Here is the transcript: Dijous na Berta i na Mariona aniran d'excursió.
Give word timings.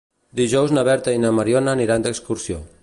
Dijous 0.39 0.73
na 0.77 0.83
Berta 0.87 1.13
i 1.17 1.21
na 1.27 1.33
Mariona 1.41 1.77
aniran 1.79 2.07
d'excursió. 2.09 2.63